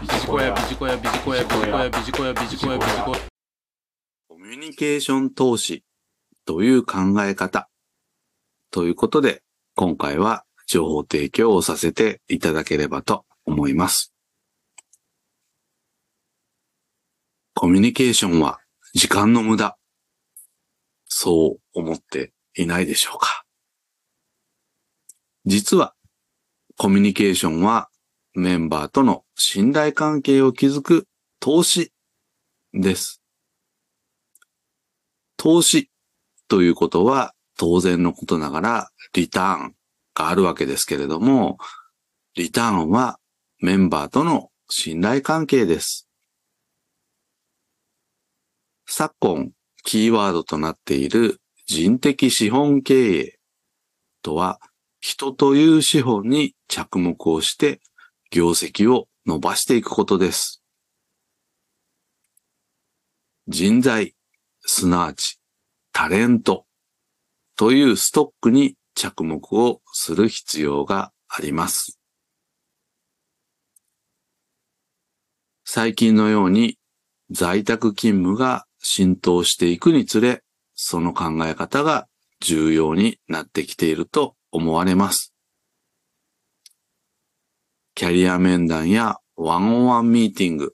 [0.00, 3.18] ビジコヤ、ビジコヤ、ビジコヤ、ビジコヤ、ビジコヤ、ビジコヤ、ビジコヤ。
[4.28, 5.84] コミュニケーション投資
[6.46, 7.68] という考え方
[8.70, 9.42] ということで、
[9.76, 14.14] 今回は情報提供をさせていただければと思います。
[17.54, 18.60] コミュニケーションは
[18.94, 19.76] 時間の無駄。
[21.08, 23.44] そう思っていないでしょうか
[25.44, 25.94] 実は、
[26.78, 27.90] コミュニケーションは
[28.34, 31.06] メンバーとの信頼関係を築く
[31.40, 31.92] 投資
[32.72, 33.22] です。
[35.36, 35.90] 投資
[36.48, 39.74] ということは当然のことながらリターン
[40.14, 41.58] があるわけですけれども、
[42.34, 43.18] リターンは
[43.58, 46.08] メンバーとの信頼関係です。
[48.86, 49.50] 昨今、
[49.84, 53.38] キーワードとなっている人的資本経営
[54.22, 54.60] とは、
[55.00, 57.80] 人という資本に着目をして
[58.30, 60.62] 業績を伸ばしていくことです。
[63.48, 64.14] 人材、
[64.60, 65.40] すなわち
[65.92, 66.64] タレント
[67.56, 71.98] というストックに着目をする必要があります。
[75.64, 76.78] 最近のように
[77.30, 80.42] 在宅勤務が浸透していくにつれ、
[80.74, 82.08] その考え方が
[82.40, 85.34] 重要になってきていると思われます。
[88.00, 90.72] キャリア面談やワンオンワンミーティング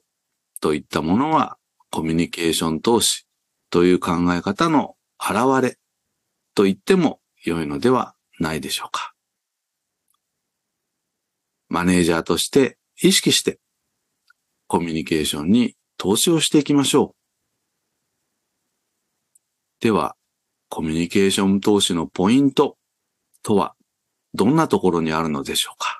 [0.61, 1.57] といったものは
[1.91, 3.27] コミュニケーション投資
[3.69, 5.77] という考え方の現れ
[6.55, 9.11] と言っても良いのではないでしょうか。
[11.67, 13.59] マネージャーとして意識して
[14.67, 17.15] コミュニケーションに投資をしていきましょう。
[19.81, 20.15] では、
[20.69, 22.77] コミュニケーション投資のポイント
[23.43, 23.75] とは
[24.33, 25.96] どんなところにあるのでしょうか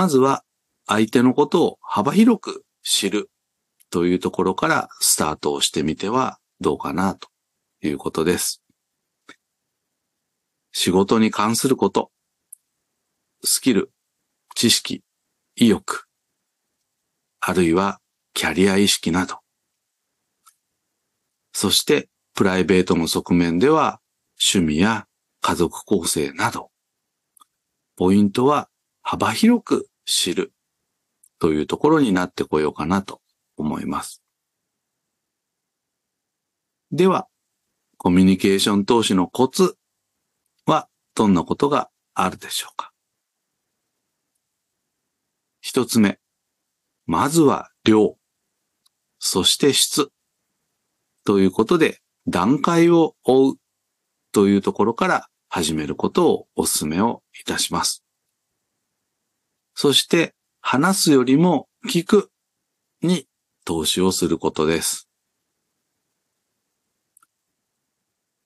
[0.00, 0.44] まずは
[0.86, 3.30] 相手のことを幅広く知る
[3.90, 7.28] というところからスタートをしてみてはどうかなと
[7.82, 8.62] いうことです。
[10.72, 12.10] 仕事に関すること、
[13.44, 13.90] スキル、
[14.54, 15.02] 知識、
[15.54, 16.06] 意欲、
[17.40, 18.00] あるいは
[18.32, 19.40] キャリア意識など、
[21.52, 24.00] そしてプライベートの側面では
[24.54, 25.04] 趣味や
[25.42, 26.70] 家族構成など、
[27.96, 28.70] ポイントは
[29.02, 30.52] 幅広く知る
[31.38, 33.20] というところになってこようかなと
[33.56, 34.22] 思います。
[36.90, 37.28] では、
[37.96, 39.76] コミュニケーション投資のコツ
[40.66, 42.90] はどんなことがあるでしょうか？
[45.60, 46.18] 一つ目。
[47.06, 48.16] まずは量。
[49.20, 50.10] そして質。
[51.24, 53.54] ということで段階を追う
[54.32, 58.02] というところから始めることをお勧めをいたします。
[59.82, 62.30] そして話すよりも聞く
[63.00, 63.24] に
[63.64, 65.08] 投資をすることです。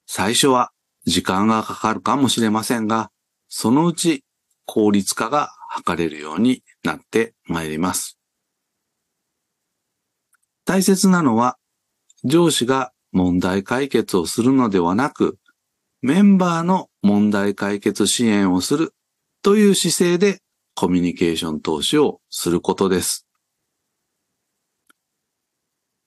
[0.07, 0.71] 最初は
[1.07, 3.11] 時間がかかるかもしれませんが、
[3.49, 4.23] そのうち
[4.65, 5.51] 効率化が
[5.85, 8.17] 図れるようになってまいります。
[10.65, 11.57] 大切なのは、
[12.23, 15.41] 上司が問題解決をするのではなく、
[16.01, 18.95] メンバーの問題解決支援をする
[19.43, 20.44] という姿勢で
[20.75, 23.27] コミュニケーション投資をすることです。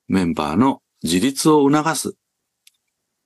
[0.08, 2.16] メンバーの自立を促す。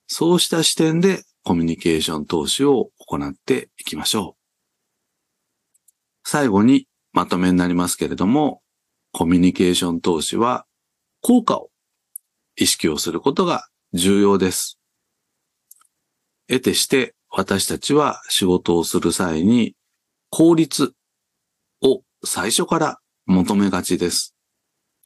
[0.08, 4.42] そうした視点でコミュニケーション投資を行っていきましょう。
[6.24, 8.62] 最後にまとめになりますけれども、
[9.12, 10.66] コミュニケーション投資は
[11.22, 11.70] 効果を
[12.56, 14.80] 意識をすることが重要です。
[16.48, 19.76] 得てして私たちは仕事をする際に
[20.30, 20.94] 効率
[22.24, 24.36] 最初から求めがちです。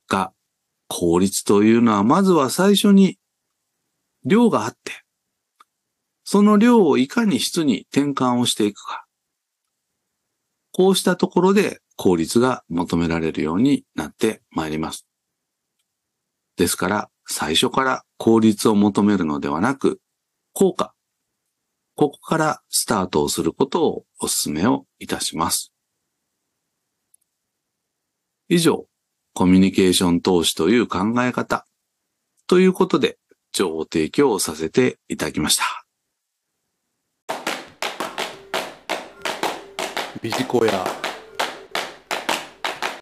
[0.07, 0.33] が、
[0.87, 3.17] 効率というのはまずは最初に
[4.23, 5.03] 量があって、
[6.23, 9.05] その量をいかに質に転換をしていくか。
[10.71, 15.07] こうしたところで効率が求められるようになってまいります。
[16.57, 19.99] ですから、最初から効率を求めるのではなく、
[20.53, 20.93] 効果。
[21.95, 25.74] ここからスタートをすることをお勧めをいたします。
[28.47, 28.85] 以上、
[29.33, 31.65] コミュニケーション投資という考え方
[32.47, 33.17] ということで
[33.51, 35.85] 情報提供をさせていただきました。
[40.21, 41.04] ビジコヤ